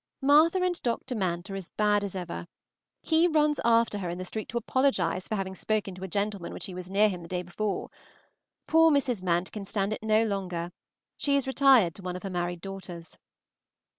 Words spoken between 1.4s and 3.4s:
are as bad as ever; he